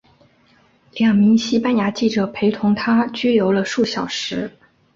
[0.93, 4.49] 两名西班牙记者陪同她拘留了数小时。